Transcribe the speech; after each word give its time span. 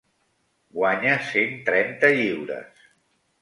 Guanya 0.77 1.11
cent 1.27 1.53
trenta 1.69 2.11
lliures. 2.21 2.89